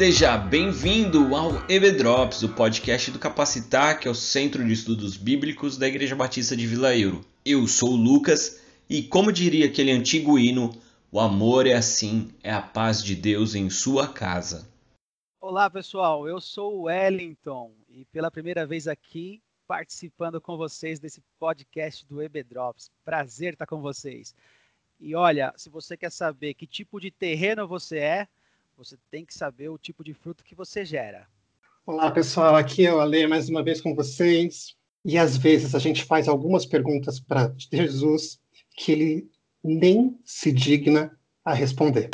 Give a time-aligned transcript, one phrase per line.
[0.00, 5.76] Seja bem-vindo ao EBDrops, o podcast do Capacitar, que é o Centro de Estudos Bíblicos
[5.76, 7.22] da Igreja Batista de Vila Euro.
[7.44, 10.70] Eu sou o Lucas e, como diria aquele antigo hino,
[11.12, 14.66] o amor é assim, é a paz de Deus em sua casa.
[15.38, 16.26] Olá, pessoal.
[16.26, 22.22] Eu sou o Wellington e pela primeira vez aqui participando com vocês desse podcast do
[22.22, 22.90] EBDrops.
[23.04, 24.34] Prazer estar com vocês.
[24.98, 28.28] E olha, se você quer saber que tipo de terreno você é,
[28.80, 31.28] você tem que saber o tipo de fruto que você gera.
[31.84, 32.56] Olá, pessoal.
[32.56, 34.74] Aqui é o Ale mais uma vez com vocês.
[35.04, 38.40] E às vezes a gente faz algumas perguntas para Jesus
[38.74, 39.30] que ele
[39.62, 42.08] nem se digna a responder.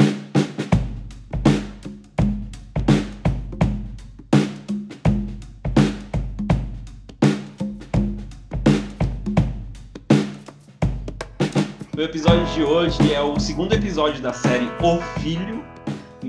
[11.97, 15.76] O episódio de hoje é o segundo episódio da série O Filho,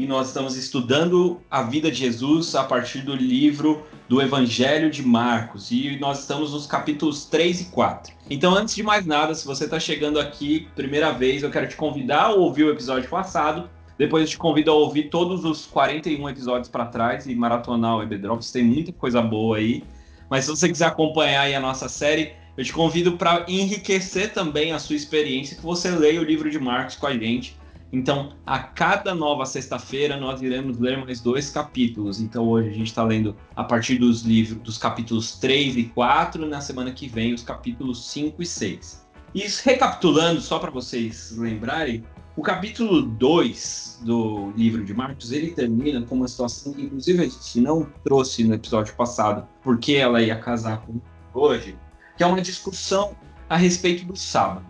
[0.08, 5.69] nós estamos estudando a vida de Jesus a partir do livro do Evangelho de Marcos,
[5.69, 8.13] e nós estamos nos capítulos 3 e 4.
[8.30, 11.75] Então, antes de mais nada, se você está chegando aqui primeira vez, eu quero te
[11.75, 13.69] convidar a ouvir o episódio passado.
[13.97, 18.03] Depois eu te convido a ouvir todos os 41 episódios para trás e maratonar o
[18.03, 19.83] EBDrops, tem muita coisa boa aí.
[20.30, 24.72] Mas se você quiser acompanhar aí a nossa série, eu te convido para enriquecer também
[24.72, 27.55] a sua experiência, que você leia o livro de Marcos com a gente.
[27.91, 32.19] Então, a cada nova sexta-feira, nós iremos ler mais dois capítulos.
[32.19, 36.44] Então, hoje a gente está lendo a partir dos livros, dos capítulos 3 e 4,
[36.44, 39.07] e na semana que vem, os capítulos 5 e 6.
[39.33, 42.03] E recapitulando, só para vocês lembrarem,
[42.35, 47.25] o capítulo 2 do livro de Marcos, ele termina com uma situação que, inclusive, a
[47.25, 50.99] gente não trouxe no episódio passado, porque ela ia casar com
[51.33, 51.78] hoje,
[52.17, 53.16] que é uma discussão
[53.50, 54.66] a respeito do sábado.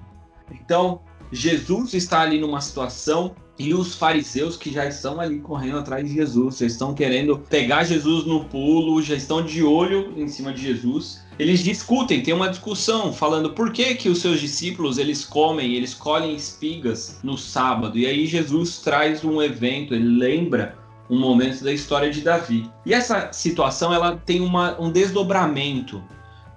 [0.52, 1.02] Então,
[1.32, 6.14] Jesus está ali numa situação e os fariseus que já estão ali correndo atrás de
[6.14, 10.62] Jesus, já estão querendo pegar Jesus no pulo, já estão de olho em cima de
[10.62, 11.26] Jesus.
[11.40, 15.94] Eles discutem, tem uma discussão falando por que que os seus discípulos eles comem, eles
[15.94, 17.98] colhem espigas no sábado.
[17.98, 20.78] E aí Jesus traz um evento, ele lembra
[21.10, 22.70] um momento da história de Davi.
[22.86, 26.04] E essa situação ela tem uma, um desdobramento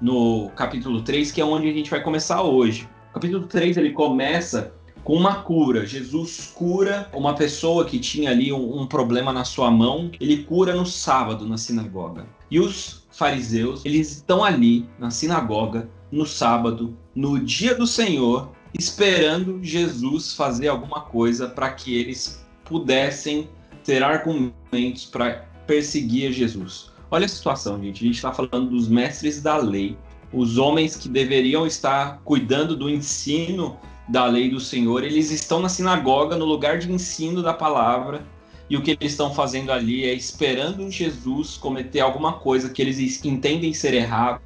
[0.00, 2.88] no capítulo 3, que é onde a gente vai começar hoje.
[3.12, 4.72] Capítulo 3 ele começa
[5.02, 5.84] com uma cura.
[5.84, 10.10] Jesus cura uma pessoa que tinha ali um, um, problema na sua mão.
[10.20, 12.26] Ele cura no sábado na sinagoga.
[12.50, 19.62] E os fariseus, eles estão ali na sinagoga no sábado, no dia do Senhor, esperando
[19.62, 23.48] Jesus fazer alguma coisa para que eles pudessem
[23.84, 26.90] ter argumentos para perseguir Jesus.
[27.10, 28.04] Olha a situação, gente.
[28.04, 29.96] A gente está falando dos mestres da lei,
[30.32, 35.68] os homens que deveriam estar cuidando do ensino da lei do Senhor, eles estão na
[35.68, 38.24] sinagoga, no lugar de ensino da palavra,
[38.68, 43.24] e o que eles estão fazendo ali é esperando Jesus cometer alguma coisa que eles
[43.24, 44.40] entendem ser errado,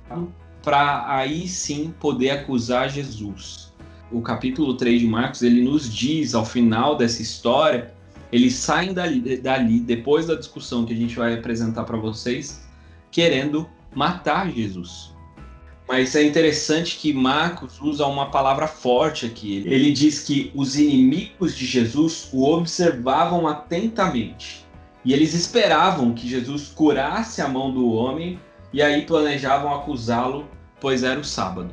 [0.63, 3.73] para aí sim poder acusar Jesus.
[4.11, 7.93] O capítulo 3 de Marcos, ele nos diz, ao final dessa história,
[8.33, 12.67] eles saem dali, dali depois da discussão que a gente vai apresentar para vocês,
[13.11, 15.14] querendo matar Jesus.
[15.87, 19.63] Mas é interessante que Marcos usa uma palavra forte aqui.
[19.67, 24.65] Ele diz que os inimigos de Jesus o observavam atentamente.
[25.05, 28.41] E eles esperavam que Jesus curasse a mão do homem
[28.73, 30.49] e aí planejavam acusá-lo,
[30.81, 31.71] pois era o sábado.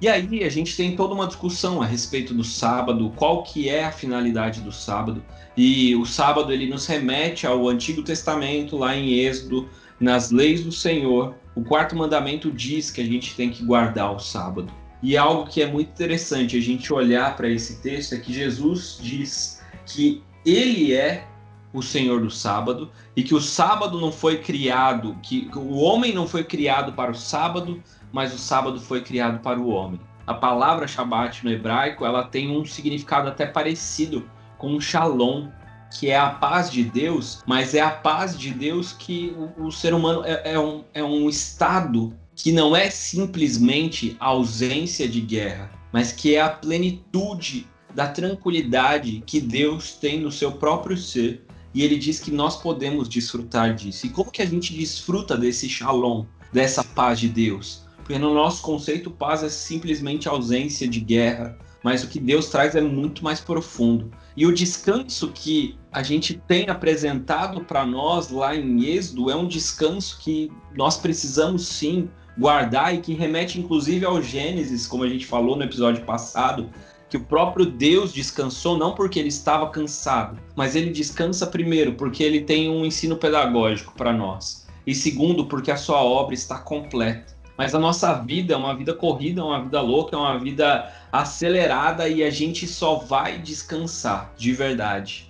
[0.00, 3.84] E aí a gente tem toda uma discussão a respeito do sábado, qual que é
[3.84, 5.22] a finalidade do sábado.
[5.56, 9.68] E o sábado ele nos remete ao Antigo Testamento, lá em Êxodo,
[10.00, 11.34] nas leis do Senhor.
[11.54, 14.72] O quarto mandamento diz que a gente tem que guardar o sábado.
[15.02, 18.98] E algo que é muito interessante a gente olhar para esse texto é que Jesus
[19.00, 21.26] diz que ele é
[21.72, 26.26] o Senhor do sábado e que o sábado não foi criado, que o homem não
[26.26, 27.82] foi criado para o sábado,
[28.12, 30.00] mas o sábado foi criado para o homem.
[30.26, 35.48] A palavra Shabat no hebraico, ela tem um significado até parecido com Shalom,
[35.96, 39.72] que é a paz de Deus, mas é a paz de Deus que o, o
[39.72, 45.20] ser humano é, é, um, é um estado que não é simplesmente a ausência de
[45.20, 51.44] guerra, mas que é a plenitude da tranquilidade que Deus tem no seu próprio ser.
[51.74, 54.06] E ele diz que nós podemos desfrutar disso.
[54.06, 57.86] E como que a gente desfruta desse shalom, dessa paz de Deus?
[57.96, 62.74] Porque no nosso conceito, paz é simplesmente ausência de guerra, mas o que Deus traz
[62.74, 64.10] é muito mais profundo.
[64.36, 69.46] E o descanso que a gente tem apresentado para nós lá em Êxodo é um
[69.46, 75.26] descanso que nós precisamos sim guardar e que remete inclusive ao Gênesis, como a gente
[75.26, 76.70] falou no episódio passado,
[77.08, 82.22] que o próprio Deus descansou não porque ele estava cansado, mas ele descansa primeiro porque
[82.22, 84.66] ele tem um ensino pedagógico para nós.
[84.86, 87.37] E segundo, porque a sua obra está completa.
[87.58, 90.92] Mas a nossa vida é uma vida corrida, é uma vida louca, é uma vida
[91.10, 95.28] acelerada e a gente só vai descansar de verdade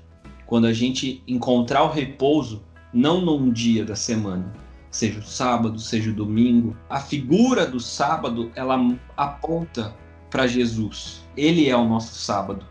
[0.49, 4.51] quando a gente encontrar o repouso não num dia da semana,
[4.91, 6.77] seja o sábado, seja o domingo.
[6.89, 8.79] A figura do sábado, ela
[9.17, 9.95] aponta
[10.31, 11.23] para Jesus.
[11.37, 12.65] Ele é o nosso sábado.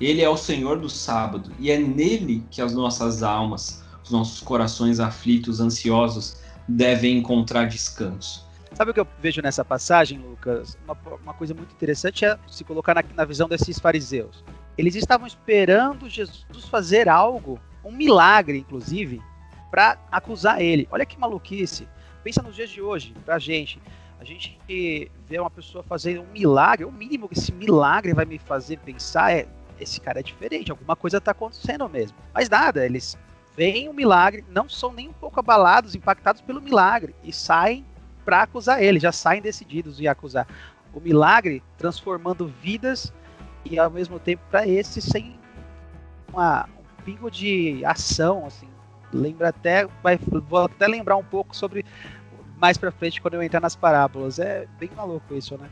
[0.00, 4.40] Ele é o Senhor do sábado e é nele que as nossas almas, os nossos
[4.40, 6.36] corações aflitos, ansiosos
[6.68, 8.46] devem encontrar descanso.
[8.82, 10.76] Sabe o que eu vejo nessa passagem, Lucas?
[10.82, 14.42] Uma, uma coisa muito interessante é se colocar na, na visão desses fariseus.
[14.76, 19.22] Eles estavam esperando Jesus fazer algo, um milagre, inclusive,
[19.70, 20.88] para acusar ele.
[20.90, 21.86] Olha que maluquice.
[22.24, 23.80] Pensa nos dias de hoje, pra gente.
[24.18, 24.58] A gente
[25.28, 29.32] vê uma pessoa fazer um milagre, o mínimo que esse milagre vai me fazer pensar
[29.32, 29.46] é
[29.78, 32.18] esse cara é diferente, alguma coisa está acontecendo mesmo.
[32.34, 33.16] Mas nada, eles
[33.56, 37.86] veem o milagre, não são nem um pouco abalados, impactados pelo milagre e saem
[38.24, 40.46] para acusar ele, já saem decididos em acusar.
[40.94, 43.12] O milagre transformando vidas
[43.64, 45.38] e ao mesmo tempo para esse sem
[46.32, 48.68] uma, um pingo de ação, assim,
[49.12, 51.84] lembra até, vai, vou até lembrar um pouco sobre
[52.56, 54.38] mais para frente quando eu entrar nas parábolas.
[54.38, 55.68] É bem maluco isso, né?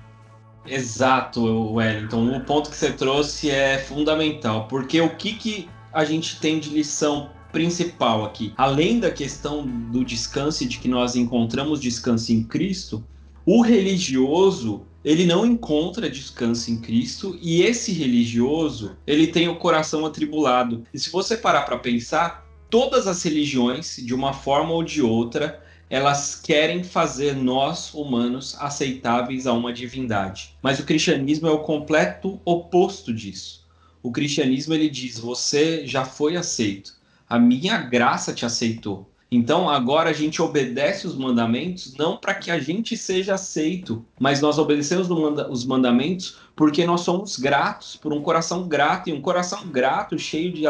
[0.66, 2.36] Exato, Wellington.
[2.36, 6.70] O ponto que você trouxe é fundamental, porque o que, que a gente tem de
[6.70, 8.52] lição principal aqui?
[8.56, 13.04] Além da questão do descanso de que nós encontramos descanso em Cristo,
[13.44, 20.04] o religioso ele não encontra descanso em Cristo e esse religioso ele tem o coração
[20.04, 20.84] atribulado.
[20.92, 25.62] E se você parar para pensar, todas as religiões, de uma forma ou de outra,
[25.88, 30.56] elas querem fazer nós, humanos, aceitáveis a uma divindade.
[30.62, 33.66] Mas o cristianismo é o completo oposto disso.
[34.02, 36.94] O cristianismo ele diz: você já foi aceito,
[37.30, 39.08] a minha graça te aceitou.
[39.32, 44.40] Então agora a gente obedece os mandamentos não para que a gente seja aceito, mas
[44.40, 49.08] nós obedecemos os mandamentos porque nós somos gratos, por um coração grato.
[49.08, 50.64] E um coração grato, cheio de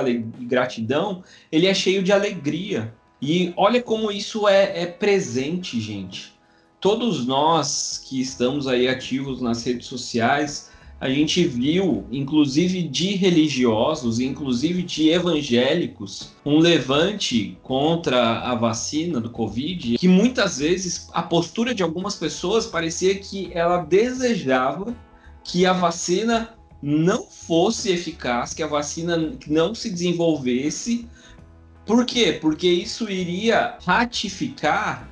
[0.44, 2.94] gratidão, ele é cheio de alegria.
[3.20, 6.32] E olha como isso é, é presente, gente.
[6.80, 10.69] Todos nós que estamos aí ativos nas redes sociais,
[11.00, 19.30] a gente viu, inclusive de religiosos, inclusive de evangélicos, um levante contra a vacina do
[19.30, 24.94] Covid, que muitas vezes a postura de algumas pessoas parecia que ela desejava
[25.42, 31.08] que a vacina não fosse eficaz, que a vacina não se desenvolvesse.
[31.86, 32.38] Por quê?
[32.38, 35.08] Porque isso iria ratificar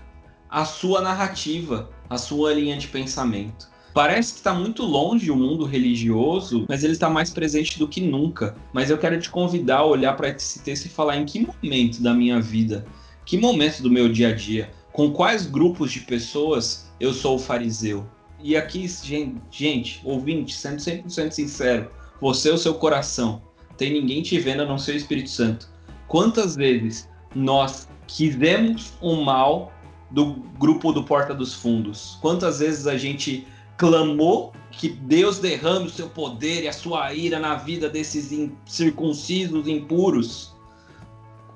[0.50, 3.68] a sua narrativa, a sua linha de pensamento.
[3.98, 8.00] Parece que está muito longe o mundo religioso, mas ele está mais presente do que
[8.00, 8.54] nunca.
[8.72, 12.00] Mas eu quero te convidar a olhar para esse texto e falar em que momento
[12.00, 12.86] da minha vida,
[13.24, 17.38] que momento do meu dia a dia, com quais grupos de pessoas eu sou o
[17.40, 18.06] fariseu.
[18.40, 21.90] E aqui, gente, gente ouvinte, sendo 100% sincero,
[22.20, 23.42] você é o seu coração.
[23.76, 25.68] Tem ninguém te vendo a não ser o Espírito Santo.
[26.06, 29.72] Quantas vezes nós quisemos o mal
[30.08, 32.16] do grupo do Porta dos Fundos?
[32.20, 33.44] Quantas vezes a gente
[33.78, 38.30] clamou que Deus derrame o seu poder e a sua ira na vida desses
[38.66, 40.54] circuncisos impuros.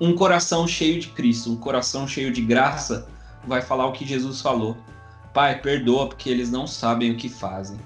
[0.00, 3.08] Um coração cheio de Cristo, um coração cheio de graça,
[3.44, 4.76] vai falar o que Jesus falou.
[5.34, 7.78] Pai, perdoa porque eles não sabem o que fazem.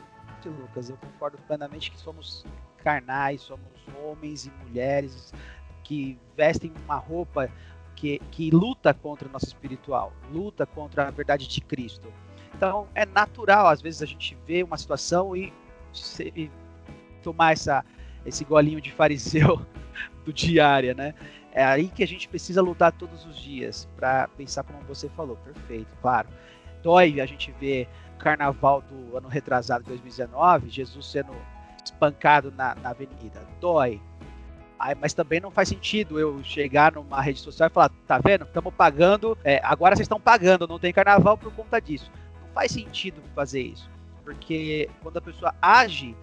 [0.44, 2.44] Lucas, eu concordo plenamente que somos
[2.78, 3.66] carnais, somos
[4.04, 5.32] homens e mulheres
[5.82, 7.50] que vestem uma roupa
[7.96, 12.12] que, que luta contra o nosso espiritual, luta contra a verdade de Cristo.
[12.56, 15.52] Então é natural, às vezes, a gente ver uma situação e,
[16.34, 16.50] e
[17.22, 17.84] tomar essa,
[18.24, 19.60] esse golinho de fariseu
[20.24, 21.14] do diária, né?
[21.52, 25.36] É aí que a gente precisa lutar todos os dias para pensar como você falou,
[25.36, 26.28] perfeito, claro.
[26.82, 31.32] Dói a gente ver o carnaval do ano retrasado, 2019, Jesus sendo
[31.84, 33.42] espancado na, na avenida.
[33.60, 34.00] Dói.
[35.00, 38.44] Mas também não faz sentido eu chegar numa rede social e falar, tá vendo?
[38.44, 42.10] Estamos pagando, é, agora vocês estão pagando, não tem carnaval por conta disso
[42.56, 43.90] faz sentido fazer isso.
[44.24, 46.16] Porque quando a pessoa age,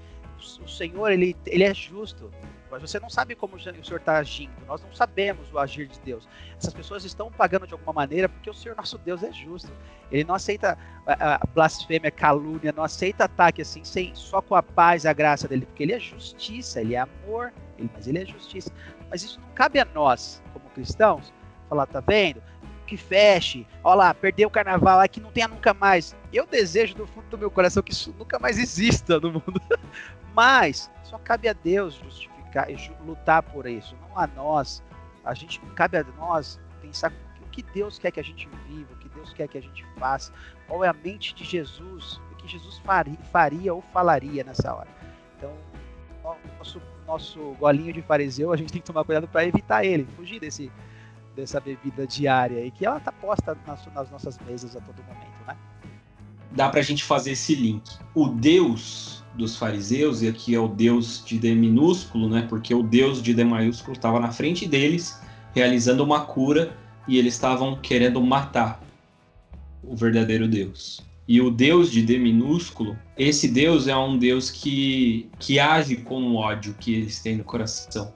[0.59, 2.31] o Senhor, ele, ele é justo.
[2.71, 4.51] Mas você não sabe como o Senhor está agindo.
[4.65, 6.27] Nós não sabemos o agir de Deus.
[6.57, 9.71] Essas pessoas estão pagando de alguma maneira porque o Senhor, nosso Deus, é justo.
[10.11, 10.75] Ele não aceita
[11.05, 15.47] a, blasfêmia, calúnia, não aceita ataque assim, sem, só com a paz e a graça
[15.47, 15.67] dele.
[15.67, 18.71] Porque ele é justiça, ele é amor, ele, mas ele é justiça.
[19.07, 21.31] Mas isso não cabe a nós, como cristãos,
[21.69, 22.41] falar, tá vendo?
[22.83, 23.65] Que feche.
[23.83, 26.15] Olha lá, perdeu o carnaval, que não tenha nunca mais.
[26.31, 29.61] Eu desejo do fundo do meu coração que isso nunca mais exista no mundo.
[30.33, 34.83] Mas só cabe a Deus justificar e lutar por isso, não a nós.
[35.23, 37.11] A gente cabe a nós pensar
[37.41, 39.85] o que Deus quer que a gente viva, o que Deus quer que a gente
[39.97, 40.33] faça,
[40.67, 44.89] qual é a mente de Jesus, o que Jesus faria, faria ou falaria nessa hora.
[45.37, 45.55] Então,
[46.57, 50.39] nosso nosso golinho de fariseu, a gente tem que tomar cuidado para evitar ele, fugir
[50.39, 50.71] desse
[51.35, 55.47] dessa bebida diária e que ela tá posta nas, nas nossas mesas a todo momento,
[55.47, 55.57] né?
[56.51, 57.97] Dá para a gente fazer esse link.
[58.13, 62.45] O Deus dos fariseus, e aqui é o Deus de D minúsculo, né?
[62.47, 65.19] Porque o Deus de D maiúsculo estava na frente deles,
[65.53, 68.81] realizando uma cura, e eles estavam querendo matar
[69.83, 71.03] o verdadeiro Deus.
[71.27, 76.21] E o Deus de D minúsculo, esse Deus é um Deus que, que age com
[76.21, 78.13] o ódio que eles têm no coração.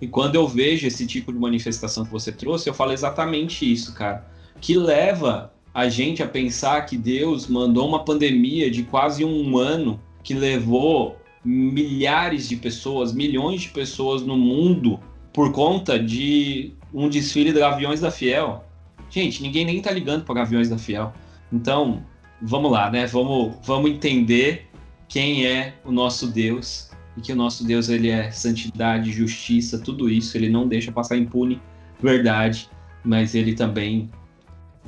[0.00, 3.94] E quando eu vejo esse tipo de manifestação que você trouxe, eu falo exatamente isso,
[3.94, 4.26] cara.
[4.60, 10.00] Que leva a gente a pensar que Deus mandou uma pandemia de quase um ano
[10.22, 14.98] que levou milhares de pessoas, milhões de pessoas no mundo
[15.32, 18.64] por conta de um desfile de Gaviões da Fiel.
[19.10, 21.12] Gente, ninguém nem tá ligando para Gaviões da Fiel.
[21.52, 22.04] Então,
[22.42, 23.06] vamos lá, né?
[23.06, 24.68] Vamos, vamos entender
[25.08, 26.89] quem é o nosso Deus
[27.20, 31.18] e que o nosso Deus ele é santidade, justiça, tudo isso, ele não deixa passar
[31.18, 31.60] impune
[32.00, 32.68] verdade,
[33.04, 34.10] mas ele também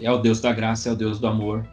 [0.01, 1.69] é o Deus da graça, é o Deus do amor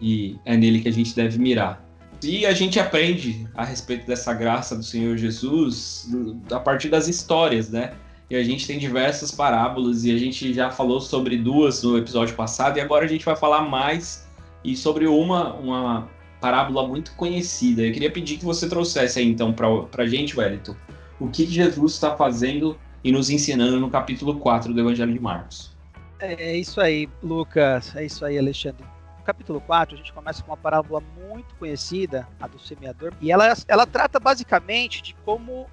[0.00, 1.82] e é nele que a gente deve mirar.
[2.22, 6.08] E a gente aprende a respeito dessa graça do Senhor Jesus
[6.52, 7.94] a partir das histórias, né?
[8.30, 12.36] E a gente tem diversas parábolas e a gente já falou sobre duas no episódio
[12.36, 14.28] passado e agora a gente vai falar mais
[14.62, 16.08] e sobre uma, uma
[16.42, 17.82] parábola muito conhecida.
[17.82, 20.74] Eu queria pedir que você trouxesse aí, então, para a gente, Wellington,
[21.20, 25.70] o que Jesus está fazendo e nos ensinando no capítulo 4 do Evangelho de Marcos.
[26.18, 27.94] É isso aí, Lucas.
[27.94, 28.84] É isso aí, Alexandre.
[29.18, 33.30] No capítulo 4, a gente começa com uma parábola muito conhecida, a do semeador, e
[33.30, 35.68] ela, ela trata basicamente de como,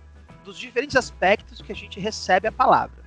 [0.45, 2.99] dos diferentes aspectos que a gente recebe a palavra.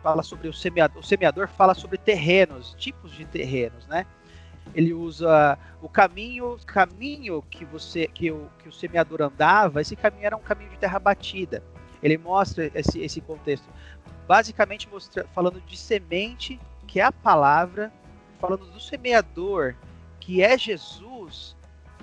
[0.00, 4.06] Fala sobre o semeador, o semeador fala sobre terrenos, tipos de terrenos, né?
[4.74, 10.26] Ele usa o caminho, caminho que você que o, que o semeador andava, esse caminho
[10.26, 11.62] era um caminho de terra batida.
[12.02, 13.68] Ele mostra esse, esse contexto,
[14.26, 17.92] basicamente mostra, falando de semente, que é a palavra,
[18.38, 19.74] falando do semeador,
[20.18, 21.56] que é Jesus,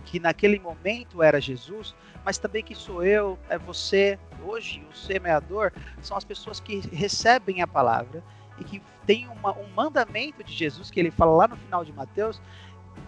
[0.05, 5.71] que naquele momento era Jesus, mas também que sou eu, é você, hoje o semeador,
[6.01, 8.23] são as pessoas que recebem a palavra
[8.59, 11.93] e que tem uma, um mandamento de Jesus que ele fala lá no final de
[11.93, 12.41] Mateus,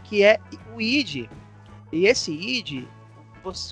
[0.03, 0.39] que é
[0.73, 1.29] o id.
[1.91, 2.87] E esse id,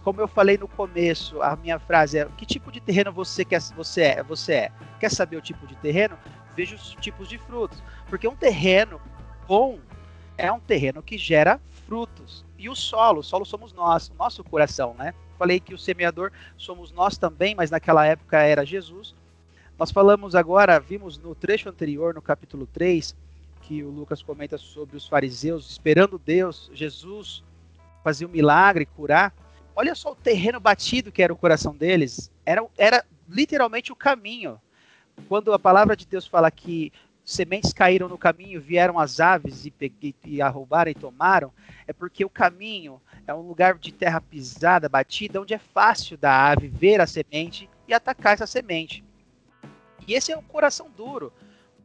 [0.04, 3.62] como eu falei no começo, a minha frase é: que tipo de terreno você quer
[3.76, 4.24] você é?
[4.24, 4.72] Você é?
[5.00, 6.18] Quer saber o tipo de terreno?
[6.56, 9.00] Veja os tipos de frutos, porque um terreno
[9.48, 9.80] bom
[10.38, 12.46] é um terreno que gera frutos.
[12.58, 15.14] E o solo, o solo somos nós, o nosso coração, né?
[15.38, 19.16] Falei que o semeador somos nós também, mas naquela época era Jesus.
[19.80, 23.16] Nós falamos agora, vimos no trecho anterior, no capítulo 3,
[23.62, 27.44] que o Lucas comenta sobre os fariseus esperando Deus, Jesus
[28.04, 29.32] fazer um milagre, curar.
[29.76, 32.32] Olha só o terreno batido que era o coração deles.
[32.44, 34.60] Era, era literalmente o caminho.
[35.28, 36.92] Quando a palavra de Deus fala que
[37.24, 41.54] sementes caíram no caminho, vieram as aves e, e, e a roubaram e tomaram,
[41.86, 46.50] é porque o caminho é um lugar de terra pisada, batida, onde é fácil da
[46.50, 49.06] ave ver a semente e atacar essa semente.
[50.08, 51.34] E esse é o coração duro,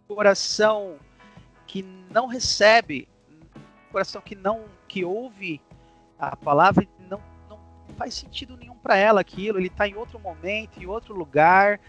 [0.06, 0.96] coração
[1.66, 3.08] que não recebe,
[3.90, 5.60] coração que não que ouve
[6.18, 7.58] a palavra não, não
[7.96, 9.58] faz sentido nenhum para ela aquilo.
[9.58, 11.80] Ele está em outro momento, em outro lugar.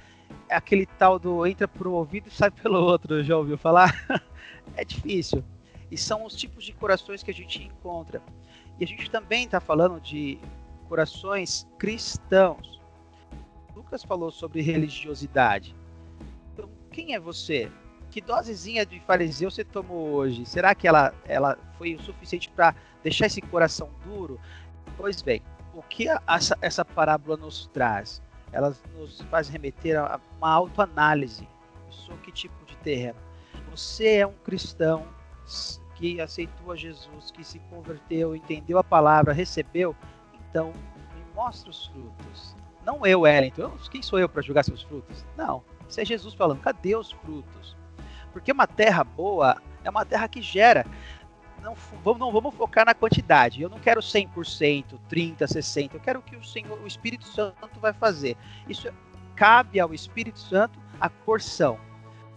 [0.50, 3.24] É aquele tal do entra por um ouvido e sai pelo outro.
[3.24, 3.94] Já ouviu falar?
[4.76, 5.44] é difícil.
[5.92, 8.24] E são os tipos de corações que a gente encontra.
[8.80, 10.40] E a gente também está falando de
[10.90, 12.82] corações cristãos.
[13.76, 15.76] Lucas falou sobre religiosidade.
[16.94, 17.72] Quem é você?
[18.12, 20.46] Que dosezinha de fariseu você tomou hoje?
[20.46, 24.40] Será que ela, ela foi o suficiente para deixar esse coração duro?
[24.96, 25.42] Pois bem,
[25.74, 28.22] o que essa, essa parábola nos traz?
[28.52, 31.48] Ela nos faz remeter a uma autoanálise.
[31.88, 33.18] Eu sou que tipo de terreno?
[33.72, 35.08] Você é um cristão
[35.96, 39.96] que aceitou a Jesus, que se converteu, entendeu a palavra, recebeu?
[40.48, 40.72] Então,
[41.16, 42.56] me mostra os frutos.
[42.86, 43.72] Não eu, Wellington.
[43.90, 45.26] Quem sou eu para julgar seus frutos?
[45.36, 45.64] Não.
[46.02, 47.76] É Jesus falando, cadê os frutos?
[48.32, 50.86] Porque uma terra boa é uma terra que gera.
[51.62, 53.62] Não, vamos, não vamos focar na quantidade.
[53.62, 55.94] Eu não quero 100%, 30%, 60%.
[55.94, 58.36] Eu quero o que o Senhor, o Espírito Santo vai fazer.
[58.68, 58.92] Isso
[59.36, 61.80] cabe ao Espírito Santo a porção.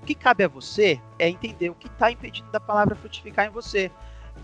[0.05, 3.91] que cabe a você é entender o que está impedindo da palavra frutificar em você.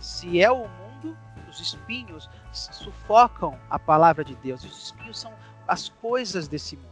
[0.01, 1.17] Se é o mundo,
[1.49, 4.65] os espinhos sufocam a palavra de Deus.
[4.65, 5.33] Os espinhos são
[5.69, 6.92] as coisas desse mundo.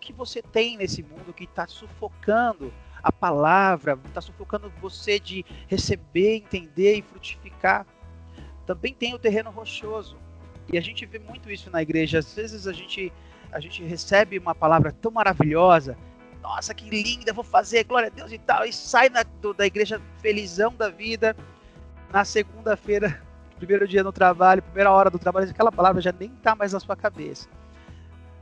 [0.00, 6.36] Que você tem nesse mundo que está sufocando a palavra, está sufocando você de receber,
[6.36, 7.86] entender e frutificar.
[8.66, 10.16] Também tem o terreno rochoso.
[10.72, 12.18] E a gente vê muito isso na igreja.
[12.18, 13.12] Às vezes a gente,
[13.50, 15.96] a gente recebe uma palavra tão maravilhosa.
[16.42, 18.64] Nossa, que linda, vou fazer, glória a Deus e tal.
[18.64, 21.36] E sai na, do, da igreja felizão da vida.
[22.12, 23.20] Na segunda-feira,
[23.58, 26.80] primeiro dia no trabalho, primeira hora do trabalho, aquela palavra já nem está mais na
[26.80, 27.48] sua cabeça.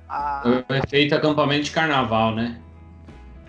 [0.08, 2.58] Ah, o efeito acampamento de carnaval, né?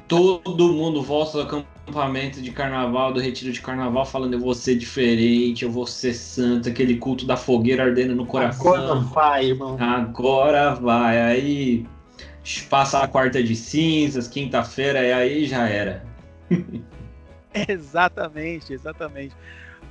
[0.10, 4.75] todo mundo volta do acampamento de carnaval, do retiro de carnaval, falando eu vou ser
[4.75, 8.74] diferente, eu vou ser santo, aquele culto da fogueira ardendo no coração.
[8.74, 9.78] Agora vai, irmão.
[9.80, 11.22] Agora vai.
[11.22, 11.86] Aí
[12.70, 16.04] passa a quarta de cinzas, quinta-feira, e aí já era.
[17.70, 19.36] exatamente, exatamente.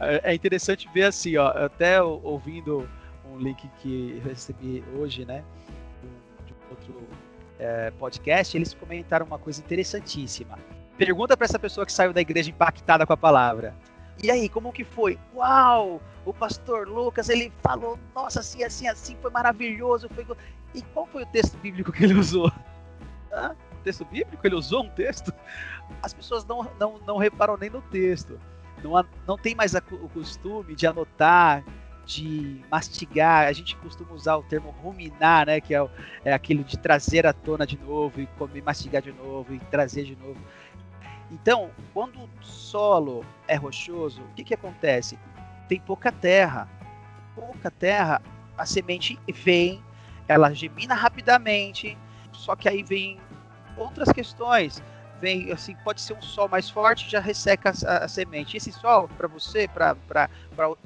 [0.01, 2.89] É, é interessante ver assim, ó, até ouvindo
[3.33, 5.45] um link que recebi hoje, né,
[6.71, 7.03] outro
[7.59, 10.59] é, podcast, eles comentaram uma coisa interessantíssima.
[10.97, 13.75] Pergunta para essa pessoa que saiu da igreja impactada com a palavra.
[14.23, 15.19] E aí, como que foi?
[15.35, 16.03] Uau!
[16.25, 20.09] O pastor Lucas, ele falou, nossa, assim, assim, assim, foi maravilhoso.
[20.09, 20.27] Foi...
[20.75, 22.53] E qual foi o texto bíblico que ele usou?
[23.33, 23.55] Hã?
[23.89, 24.47] texto bíblico?
[24.47, 25.33] Ele usou um texto?
[26.03, 28.39] As pessoas não, não, não reparam nem no texto.
[28.83, 28.93] Não,
[29.27, 31.65] não tem mais a, o costume de anotar,
[32.09, 35.87] de mastigar, a gente costuma usar o termo ruminar, né, que é,
[36.25, 40.05] é aquilo de trazer à tona de novo e comer, mastigar de novo e trazer
[40.05, 40.41] de novo.
[41.31, 45.19] Então, quando o solo é rochoso, o que, que acontece?
[45.69, 46.67] Tem pouca terra.
[47.35, 48.23] Pouca terra,
[48.57, 49.85] a semente vem,
[50.27, 51.97] ela gemina rapidamente,
[52.33, 53.21] só que aí vem
[53.77, 54.83] outras questões.
[55.21, 58.57] Vem, assim, pode ser um sol mais forte, já resseca a, a semente.
[58.57, 59.99] Esse sol, para você, para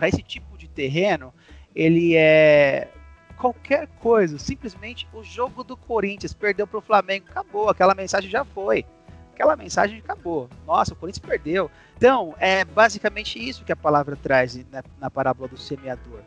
[0.08, 1.32] esse tipo terreno,
[1.74, 2.88] ele é
[3.36, 8.44] qualquer coisa, simplesmente o jogo do Corinthians perdeu para o Flamengo, acabou, aquela mensagem já
[8.44, 8.86] foi.
[9.34, 10.48] Aquela mensagem acabou.
[10.64, 11.70] Nossa, o Corinthians perdeu.
[11.96, 16.20] Então, é basicamente isso que a palavra traz na, na parábola do semeador.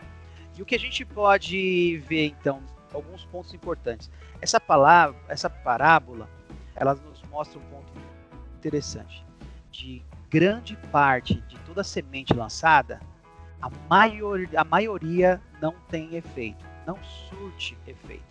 [0.58, 2.62] E o que a gente pode ver, então,
[2.94, 4.10] alguns pontos importantes.
[4.42, 6.30] Essa palavra, essa parábola,
[6.76, 7.94] ela nos mostra um ponto
[8.58, 9.24] interessante.
[9.72, 13.00] De grande parte de toda a semente lançada,
[13.66, 18.24] a, maior, a maioria não tem efeito, não surte efeito.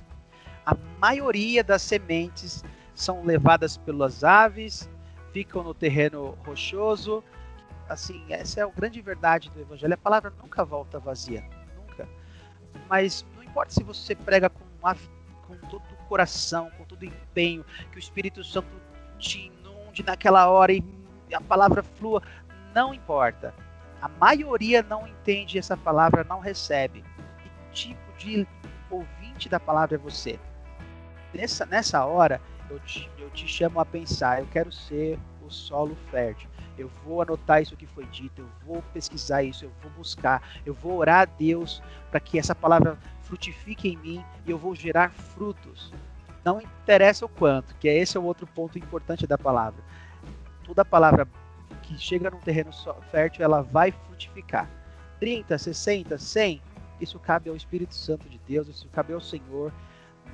[0.65, 2.63] A maioria das sementes
[2.95, 4.89] são levadas pelas aves,
[5.33, 7.23] ficam no terreno rochoso.
[7.89, 9.95] Assim, essa é a grande verdade do evangelho.
[9.95, 11.45] A palavra nunca volta vazia,
[11.77, 12.09] nunca.
[12.89, 14.95] Mas não importa se você prega com, uma,
[15.49, 18.69] com todo o coração, com todo o empenho, que o Espírito Santo
[19.19, 20.85] te inunde naquela hora e
[21.35, 22.23] a palavra flua,
[22.73, 23.53] não importa
[24.05, 27.03] a maioria não entende essa palavra, não recebe.
[27.39, 28.47] Que tipo de
[28.91, 30.39] ouvinte da palavra é você?
[31.33, 32.39] Nessa, nessa hora,
[32.69, 36.51] eu te, eu te chamo a pensar, eu quero ser o solo fértil.
[36.77, 40.75] Eu vou anotar isso que foi dito, eu vou pesquisar isso, eu vou buscar, eu
[40.75, 45.13] vou orar a Deus para que essa palavra frutifique em mim e eu vou gerar
[45.13, 45.95] frutos.
[46.45, 49.83] Não interessa o quanto, que esse é o outro ponto importante da palavra.
[50.63, 51.27] Toda palavra
[51.87, 52.71] que chega num terreno
[53.11, 54.69] fértil, ela vai frutificar.
[55.21, 56.63] 30, 60, 100,
[57.01, 59.73] isso cabe ao Espírito Santo de Deus, isso cabe ao Senhor.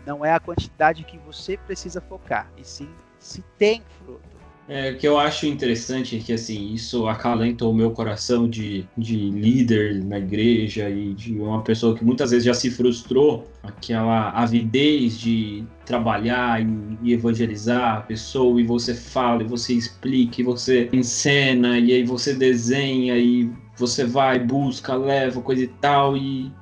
[0.07, 4.40] Não é a quantidade que você precisa focar, e sim se tem fruto.
[4.73, 9.17] É, que eu acho interessante é que assim, isso acalenta o meu coração de, de
[9.17, 15.19] líder na igreja e de uma pessoa que muitas vezes já se frustrou, aquela avidez
[15.19, 16.69] de trabalhar e,
[17.03, 22.05] e evangelizar a pessoa, e você fala, e você explica, e você encena, e aí
[22.05, 26.53] você desenha, e você vai, busca, leva, coisa e tal, e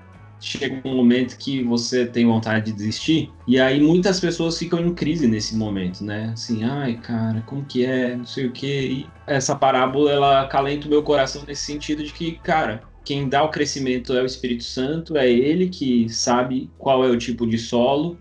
[0.41, 4.95] chega um momento que você tem vontade de desistir, e aí muitas pessoas ficam em
[4.95, 6.31] crise nesse momento, né?
[6.33, 8.67] Assim, ai, cara, como que é, não sei o que.
[8.67, 13.43] E essa parábola, ela acalenta o meu coração nesse sentido de que, cara, quem dá
[13.43, 17.59] o crescimento é o Espírito Santo, é ele que sabe qual é o tipo de
[17.59, 18.19] solo,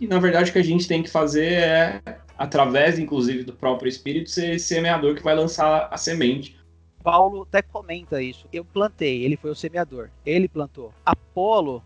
[0.00, 2.00] e na verdade o que a gente tem que fazer é,
[2.36, 6.57] através, inclusive, do próprio Espírito, ser semeador que vai lançar a semente
[7.02, 8.46] Paulo até comenta isso.
[8.52, 10.10] Eu plantei, ele foi o semeador.
[10.24, 10.92] Ele plantou.
[11.04, 11.82] Apolo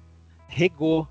[0.49, 1.09] regou.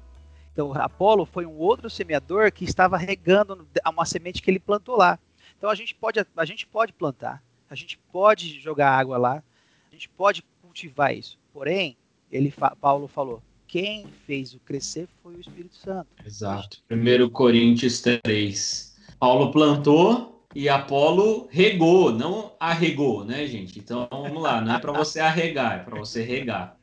[0.52, 5.18] Então, Apolo foi um outro semeador que estava regando uma semente que ele plantou lá.
[5.58, 9.44] Então, a gente pode, a gente pode plantar, a gente pode jogar água lá,
[9.90, 11.38] a gente pode cultivar isso.
[11.54, 11.96] Porém,
[12.32, 16.08] ele, Paulo falou, quem fez o crescer foi o Espírito Santo.
[16.26, 16.82] Exato.
[16.90, 18.98] 1 Coríntios 3.
[19.20, 23.80] Paulo plantou, e Apolo regou, não arregou, né, gente?
[23.80, 26.78] Então vamos lá, não é para você arregar, é para você regar.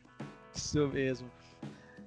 [0.54, 1.28] Isso mesmo.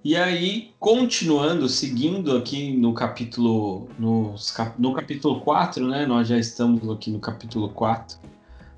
[0.04, 4.34] E aí, continuando, seguindo aqui no capítulo no,
[4.80, 6.08] no capítulo 4, né?
[6.08, 8.18] Nós já estamos aqui no capítulo 4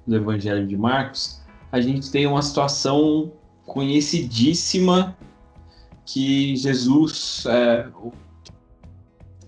[0.05, 1.41] do Evangelho de Marcos.
[1.71, 3.31] A gente tem uma situação
[3.65, 5.17] conhecidíssima
[6.05, 7.87] que Jesus é,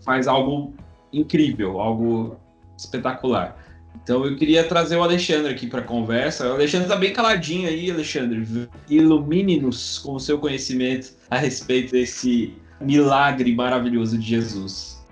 [0.06, 0.74] faz algo
[1.12, 2.38] incrível, algo
[2.78, 3.58] espetacular.
[4.04, 6.48] Então eu queria trazer o Alexandre aqui para conversa.
[6.50, 8.68] O Alexandre está bem caladinho aí, Alexandre.
[8.90, 15.04] Ilumine-nos com o seu conhecimento a respeito desse milagre maravilhoso de Jesus.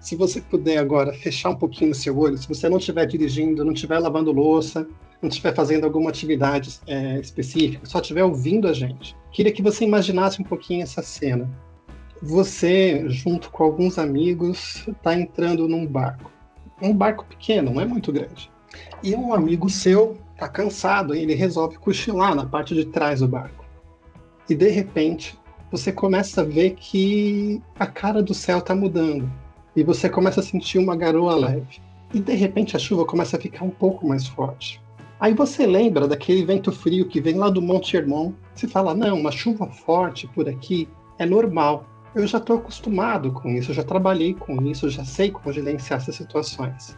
[0.00, 3.64] Se você puder agora fechar um pouquinho o seu olho, se você não estiver dirigindo,
[3.64, 4.88] não estiver lavando louça,
[5.20, 9.84] não estiver fazendo alguma atividade é, específica, só estiver ouvindo a gente, queria que você
[9.84, 11.48] imaginasse um pouquinho essa cena.
[12.20, 16.32] Você, junto com alguns amigos, está entrando num barco
[16.88, 18.50] um barco pequeno, não é muito grande.
[19.02, 23.28] E um amigo seu está cansado e ele resolve cochilar na parte de trás do
[23.28, 23.64] barco.
[24.48, 25.38] E de repente,
[25.70, 29.30] você começa a ver que a cara do céu está mudando.
[29.74, 31.80] E você começa a sentir uma garoa leve.
[32.12, 34.82] E de repente a chuva começa a ficar um pouco mais forte.
[35.18, 38.32] Aí você lembra daquele vento frio que vem lá do Monte Hermon.
[38.54, 43.48] Você fala: não, uma chuva forte por aqui é normal eu já estou acostumado com
[43.50, 46.96] isso, eu já trabalhei com isso, eu já sei como gerenciar essas situações.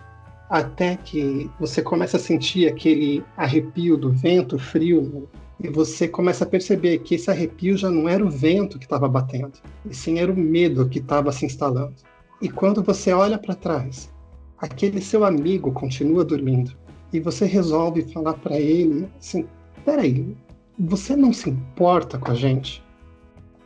[0.50, 5.28] Até que você começa a sentir aquele arrepio do vento frio
[5.60, 9.08] e você começa a perceber que esse arrepio já não era o vento que estava
[9.08, 9.52] batendo,
[9.88, 11.94] e sim era o medo que estava se instalando.
[12.42, 14.12] E quando você olha para trás,
[14.58, 16.76] aquele seu amigo continua dormindo
[17.12, 19.46] e você resolve falar para ele assim:
[19.84, 20.36] peraí,
[20.78, 22.83] você não se importa com a gente?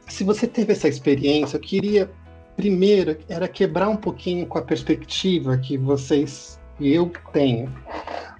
[0.09, 2.11] Se você teve essa experiência, eu queria
[2.57, 7.73] primeiro era quebrar um pouquinho com a perspectiva que vocês e eu tenho.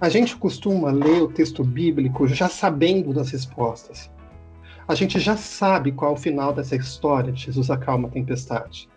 [0.00, 4.11] A gente costuma ler o texto bíblico já sabendo das respostas.
[4.88, 8.88] A gente já sabe qual é o final dessa história de Jesus acalma a tempestade.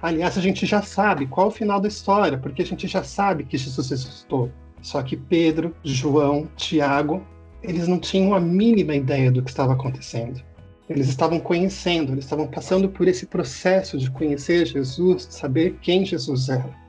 [0.00, 3.02] Aliás, a gente já sabe qual é o final da história, porque a gente já
[3.02, 4.52] sabe que Jesus ressuscitou.
[4.82, 7.26] Só que Pedro, João, Tiago,
[7.62, 10.42] eles não tinham a mínima ideia do que estava acontecendo.
[10.88, 16.04] Eles estavam conhecendo, eles estavam passando por esse processo de conhecer Jesus, de saber quem
[16.04, 16.84] Jesus era.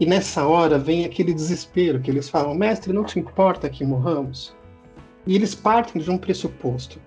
[0.00, 4.54] E nessa hora vem aquele desespero que eles falam: Mestre, não te importa que morramos?
[5.26, 7.00] E eles partem de um pressuposto.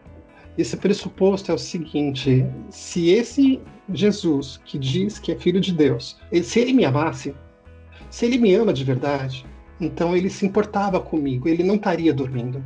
[0.57, 3.61] Esse pressuposto é o seguinte: se esse
[3.93, 7.33] Jesus, que diz que é filho de Deus, se ele me amasse,
[8.09, 9.45] se ele me ama de verdade,
[9.79, 12.63] então ele se importava comigo, ele não estaria dormindo.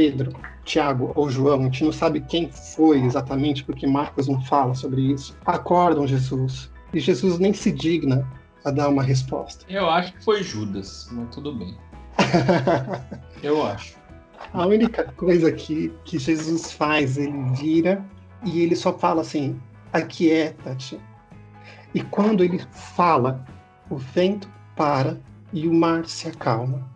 [0.00, 0.32] Pedro,
[0.64, 5.02] Tiago ou João, a gente não sabe quem foi exatamente, porque Marcos não fala sobre
[5.12, 6.70] isso, acordam Jesus.
[6.94, 8.26] E Jesus nem se digna
[8.64, 9.66] a dar uma resposta.
[9.68, 11.76] Eu acho que foi Judas, mas tudo bem.
[13.44, 13.98] Eu acho.
[14.54, 18.02] A única coisa que, que Jesus faz, ele vira
[18.42, 19.60] e ele só fala assim:
[19.92, 20.98] aquieta-te.
[21.92, 22.58] E quando ele
[22.96, 23.44] fala,
[23.90, 25.20] o vento para
[25.52, 26.88] e o mar se acalma.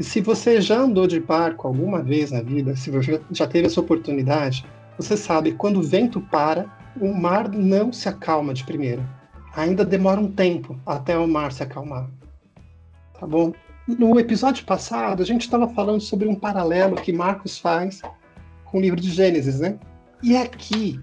[0.00, 3.66] E se você já andou de barco alguma vez na vida, se você já teve
[3.66, 4.64] essa oportunidade,
[4.96, 6.64] você sabe quando o vento para,
[6.98, 9.06] o mar não se acalma de primeira.
[9.54, 12.08] Ainda demora um tempo até o mar se acalmar.
[13.12, 13.52] Tá bom?
[13.86, 18.00] No episódio passado, a gente estava falando sobre um paralelo que Marcos faz
[18.64, 19.78] com o livro de Gênesis, né?
[20.22, 20.98] E aqui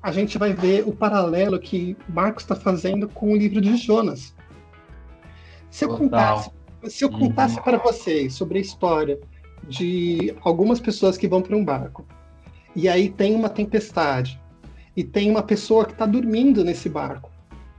[0.00, 4.32] a gente vai ver o paralelo que Marcos está fazendo com o livro de Jonas.
[5.68, 6.04] Se eu Total.
[6.04, 7.62] contasse se eu contasse uhum.
[7.62, 9.18] para vocês sobre a história
[9.68, 12.04] de algumas pessoas que vão para um barco,
[12.74, 14.40] e aí tem uma tempestade,
[14.96, 17.30] e tem uma pessoa que está dormindo nesse barco,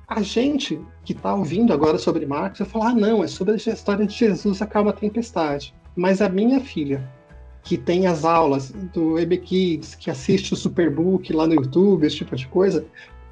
[0.07, 3.55] a gente que está ouvindo agora sobre Marcos vai falar: ah, não, é sobre a
[3.55, 5.73] história de Jesus acalma a tempestade.
[5.95, 7.07] Mas a minha filha,
[7.63, 12.17] que tem as aulas do EB Kids, que assiste o Superbook lá no YouTube, esse
[12.17, 12.85] tipo de coisa,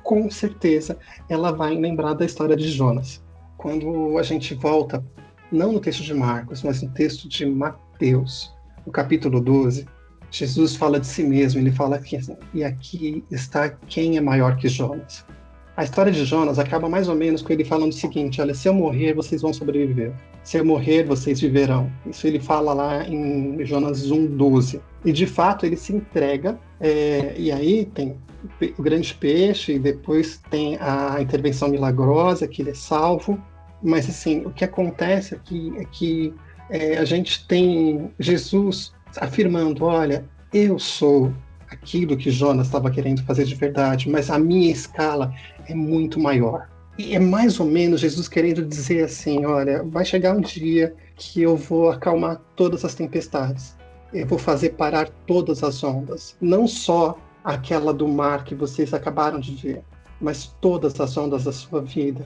[0.03, 0.97] com certeza
[1.29, 3.21] ela vai lembrar da história de Jonas.
[3.57, 5.03] Quando a gente volta
[5.51, 8.53] não no texto de Marcos, mas no texto de Mateus,
[8.85, 9.85] no capítulo 12,
[10.31, 12.17] Jesus fala de si mesmo, ele fala que
[12.53, 15.25] e aqui está quem é maior que Jonas.
[15.75, 18.67] A história de Jonas acaba mais ou menos com ele falando o seguinte: olha, se
[18.67, 20.13] eu morrer, vocês vão sobreviver.
[20.43, 21.91] Se eu morrer, vocês viverão.
[22.05, 24.81] Isso ele fala lá em Jonas 1,12.
[25.03, 28.15] E de fato ele se entrega, é, e aí tem
[28.77, 33.41] o grande peixe, e depois tem a intervenção milagrosa, que ele é salvo,
[33.81, 36.33] mas assim, o que acontece aqui é que
[36.69, 41.33] é, a gente tem Jesus afirmando: olha, eu sou
[41.69, 45.33] aquilo que Jonas estava querendo fazer de verdade, mas a minha escala
[45.67, 46.69] é muito maior.
[46.97, 51.41] E é mais ou menos Jesus querendo dizer assim: olha, vai chegar um dia que
[51.41, 53.75] eu vou acalmar todas as tempestades.
[54.13, 56.35] Eu vou fazer parar todas as ondas.
[56.41, 59.81] Não só aquela do mar que vocês acabaram de ver,
[60.19, 62.25] mas todas as ondas da sua vida.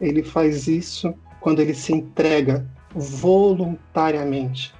[0.00, 4.74] Ele faz isso quando ele se entrega voluntariamente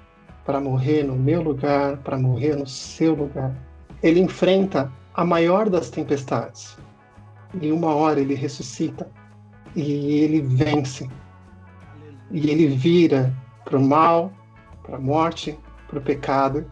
[0.45, 3.55] para morrer no meu lugar, para morrer no seu lugar.
[4.03, 6.77] Ele enfrenta a maior das tempestades.
[7.61, 9.11] Em uma hora ele ressuscita
[9.77, 11.09] e ele vence.
[12.31, 13.33] E ele vira
[13.65, 14.33] para o mal,
[14.83, 16.71] para a morte, para o pecado.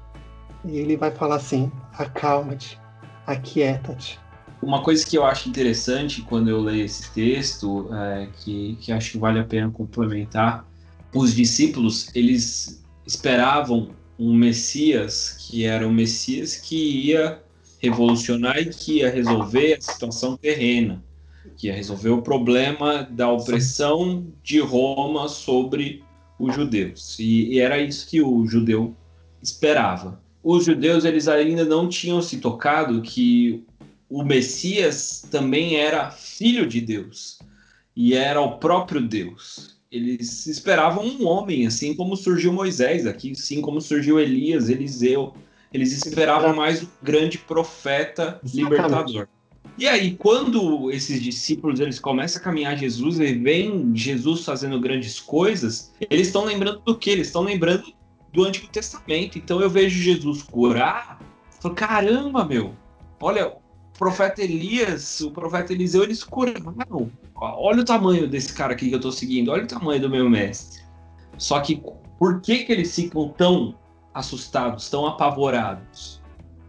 [0.65, 2.81] E ele vai falar assim: acalma-te,
[3.27, 4.19] aquieta-te.
[4.61, 9.13] Uma coisa que eu acho interessante quando eu leio esse texto, é, que, que acho
[9.13, 10.67] que vale a pena complementar,
[11.15, 17.41] os discípulos eles esperavam um Messias que era o Messias que ia
[17.81, 21.03] revolucionar e que ia resolver a situação terrena,
[21.57, 26.03] que ia resolver o problema da opressão de Roma sobre
[26.39, 27.19] os judeus.
[27.19, 28.95] E, e era isso que o judeu
[29.41, 30.21] esperava.
[30.43, 33.65] Os judeus eles ainda não tinham se tocado que
[34.09, 37.39] o Messias também era filho de Deus
[37.95, 39.77] e era o próprio Deus.
[39.91, 45.35] Eles esperavam um homem, assim como surgiu Moisés aqui, assim como surgiu Elias, Eliseu.
[45.73, 49.29] Eles esperavam mais o grande profeta libertador.
[49.77, 55.21] E aí, quando esses discípulos eles começam a caminhar Jesus e veem Jesus fazendo grandes
[55.21, 57.11] coisas, eles estão lembrando do que?
[57.11, 57.93] Eles estão lembrando
[58.33, 59.39] do Antigo Testamento.
[59.39, 61.21] Então eu vejo Jesus curar,
[61.61, 62.75] falo, caramba, meu,
[63.21, 63.53] olha,
[63.99, 67.11] profeta Elias, o profeta Eliseu, eles curaram.
[67.35, 70.31] Olha o tamanho desse cara aqui que eu estou seguindo, olha o tamanho do meu
[70.31, 70.81] mestre.
[71.37, 71.83] Só que
[72.19, 73.75] por que, que eles ficam tão
[74.15, 76.23] assustados, tão apavorados?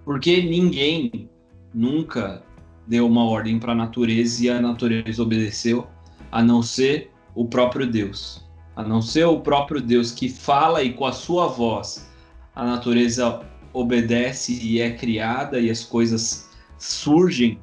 [0.04, 1.30] Porque ninguém
[1.74, 2.44] nunca
[2.88, 5.88] deu uma ordem para a natureza e a natureza obedeceu,
[6.32, 8.44] a não ser o próprio Deus.
[8.76, 12.10] A não ser o próprio Deus que fala e com a sua voz
[12.56, 16.49] a natureza obedece e é criada e as coisas
[16.80, 17.60] surgem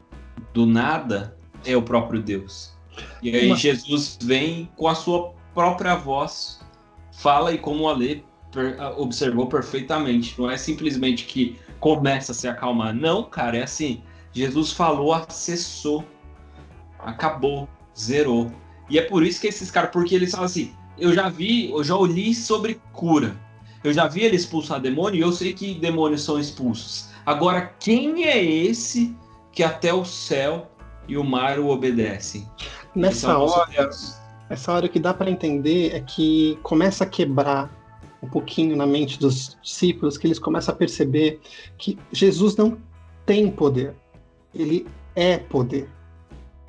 [0.52, 2.72] do nada, é o próprio Deus.
[3.22, 3.56] E aí Uma...
[3.56, 6.60] Jesus vem com a sua própria voz,
[7.12, 8.24] fala e como a lei
[8.96, 10.38] observou perfeitamente.
[10.38, 12.94] Não é simplesmente que começa a se acalmar.
[12.94, 14.02] Não, cara, é assim.
[14.32, 16.04] Jesus falou, acessou,
[16.98, 18.52] acabou, zerou.
[18.88, 21.82] E é por isso que esses caras, porque eles falam assim, eu já vi, eu
[21.82, 23.36] já li sobre cura.
[23.84, 27.08] Eu já vi ele expulsar demônio e eu sei que demônios são expulsos.
[27.26, 29.12] Agora, quem é esse
[29.50, 30.70] que até o céu
[31.08, 32.48] e o mar o obedecem?
[32.94, 33.90] Nessa hora,
[34.48, 37.68] essa hora que dá para entender é que começa a quebrar
[38.22, 41.40] um pouquinho na mente dos discípulos, que eles começam a perceber
[41.76, 42.78] que Jesus não
[43.26, 43.94] tem poder,
[44.54, 44.86] ele
[45.16, 45.88] é poder.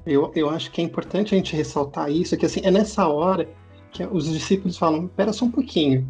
[0.05, 3.47] Eu, eu acho que é importante a gente ressaltar isso, que assim, é nessa hora
[3.91, 6.07] que os discípulos falam, espera só um pouquinho,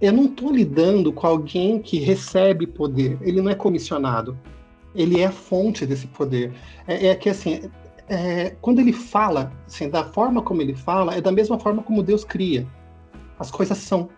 [0.00, 4.36] eu não estou lidando com alguém que recebe poder, ele não é comissionado,
[4.94, 6.52] ele é a fonte desse poder.
[6.86, 7.70] É, é que assim,
[8.08, 12.02] é, quando ele fala, assim, da forma como ele fala, é da mesma forma como
[12.02, 12.66] Deus cria.
[13.38, 14.08] As coisas são.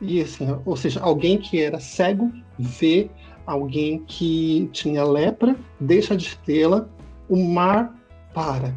[0.00, 3.10] E assim, ou seja, alguém que era cego vê
[3.46, 6.88] alguém que tinha lepra, deixa de tê-la,
[7.28, 7.94] o mar
[8.32, 8.74] para,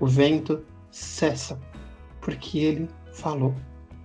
[0.00, 1.60] o vento cessa,
[2.20, 3.54] porque ele falou.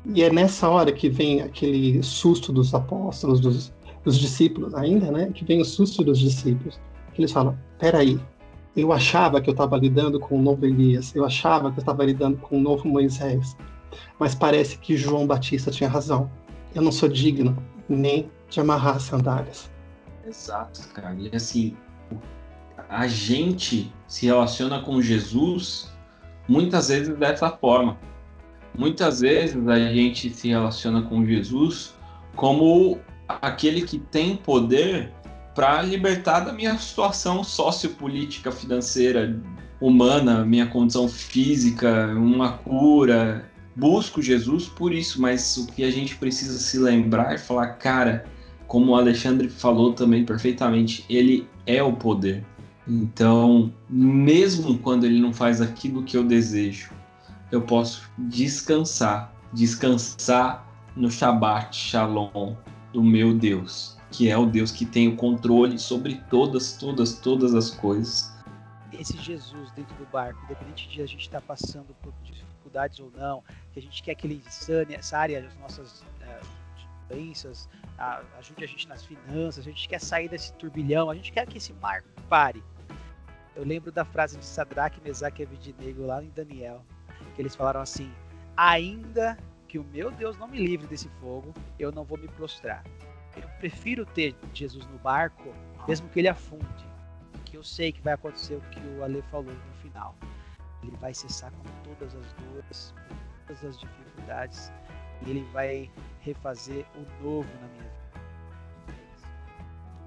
[0.06, 5.32] E é nessa hora que vem aquele susto dos apóstolos, dos, dos discípulos ainda, né?
[5.34, 6.80] Que vem o susto dos discípulos.
[7.14, 8.20] Que eles falam: peraí,
[8.76, 12.04] eu achava que eu estava lidando com o novo Elias, eu achava que eu estava
[12.04, 13.56] lidando com o novo Moisés,
[14.20, 16.30] mas parece que João Batista tinha razão.
[16.74, 17.56] Eu não sou digno
[17.88, 19.72] nem de amarrar as sandálias.
[20.26, 21.16] Exato, cara.
[21.16, 21.78] E assim,
[22.90, 25.92] a gente se relaciona com Jesus
[26.48, 27.98] muitas vezes dessa forma.
[28.78, 31.94] Muitas vezes a gente se relaciona com Jesus
[32.36, 35.12] como aquele que tem poder
[35.54, 39.40] para libertar da minha situação sociopolítica, financeira,
[39.80, 43.50] humana, minha condição física, uma cura.
[43.76, 48.26] Busco Jesus por isso, mas o que a gente precisa se lembrar é falar, cara,
[48.68, 52.44] como o Alexandre falou também perfeitamente, ele é o poder.
[52.88, 56.92] Então, mesmo quando ele não faz aquilo que eu desejo,
[57.54, 62.56] eu posso descansar, descansar no Shabbat Shalom
[62.92, 67.54] do meu Deus, que é o Deus que tem o controle sobre todas, todas, todas
[67.54, 68.34] as coisas.
[68.92, 73.12] Esse Jesus dentro do barco, independente de a gente estar tá passando por dificuldades ou
[73.16, 76.40] não, que a gente quer que ele sane, sare as nossas é,
[77.08, 77.70] doenças,
[78.40, 81.60] ajude a gente nas finanças, a gente quer sair desse turbilhão, a gente quer que
[81.60, 82.64] esse mar pare.
[83.56, 86.84] Eu lembro da frase de Sadraque, Mesaque e Abidinego lá em Daniel,
[87.36, 88.12] que eles falaram assim:
[88.56, 92.84] ainda que o meu Deus não me livre desse fogo, eu não vou me prostrar.
[93.36, 95.54] Eu prefiro ter Jesus no barco,
[95.88, 96.86] mesmo que ele afunde,
[97.46, 100.16] que eu sei que vai acontecer o que o Ale falou no final.
[100.84, 104.72] Ele vai cessar com todas as dores, com todas as dificuldades,
[105.26, 108.04] e ele vai refazer o novo na minha vida.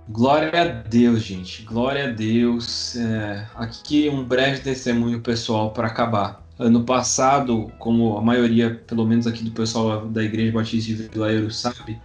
[0.08, 1.62] Glória a Deus, gente.
[1.64, 2.94] Glória a Deus.
[2.94, 6.45] É, aqui um breve testemunho pessoal para acabar.
[6.58, 11.50] Ano passado, como a maioria, pelo menos aqui do pessoal da Igreja Batista de Vilaeiro
[11.50, 12.00] sabe,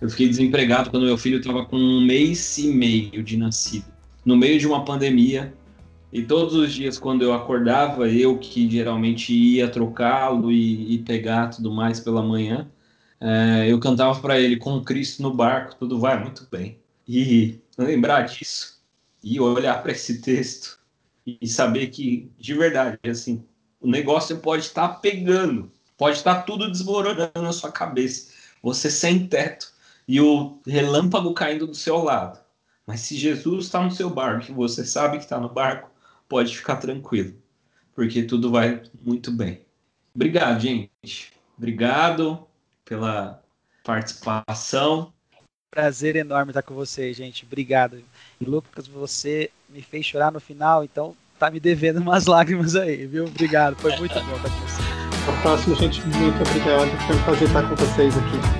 [0.00, 3.86] eu fiquei desempregado quando meu filho estava com um mês e meio de nascido,
[4.24, 5.52] no meio de uma pandemia.
[6.12, 11.48] E todos os dias, quando eu acordava, eu que geralmente ia trocá-lo e, e, pegar
[11.48, 12.68] tudo mais pela manhã,
[13.20, 16.78] é, eu cantava para ele: Com Cristo no barco, tudo vai muito bem.
[17.08, 18.80] E lembrar disso,
[19.22, 20.78] e olhar para esse texto,
[21.26, 23.44] e saber que, de verdade, assim,
[23.80, 29.72] o negócio pode estar pegando, pode estar tudo desmoronando na sua cabeça, você sem teto
[30.08, 32.38] e o relâmpago caindo do seu lado.
[32.86, 35.90] Mas se Jesus está no seu barco e você sabe que está no barco,
[36.28, 37.34] pode ficar tranquilo,
[37.94, 39.64] porque tudo vai muito bem.
[40.14, 41.32] Obrigado, gente.
[41.58, 42.46] Obrigado
[42.84, 43.42] pela
[43.82, 45.12] participação.
[45.70, 47.44] Prazer enorme estar com vocês, gente.
[47.44, 48.02] Obrigado.
[48.40, 53.06] E Lucas, você me fez chorar no final, então tá me devendo umas lágrimas aí,
[53.06, 53.24] viu?
[53.24, 53.76] Obrigado.
[53.76, 54.86] Foi muito bom estar com vocês.
[55.22, 56.06] Até a próxima, gente.
[56.06, 57.06] Muito obrigado.
[57.06, 58.55] Foi um prazer estar com vocês aqui.